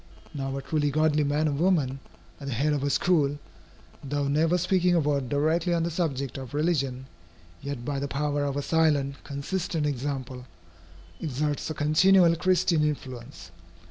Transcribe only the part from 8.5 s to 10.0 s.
a silent, consistent